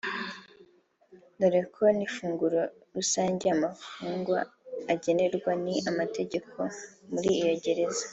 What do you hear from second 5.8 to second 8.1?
amategeko muri iyo Gereza